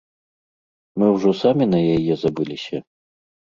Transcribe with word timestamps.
Мо 1.03 1.07
ўжо 1.17 1.35
самі 1.43 1.65
на 1.77 1.85
яе 1.99 2.13
забыліся? 2.25 2.85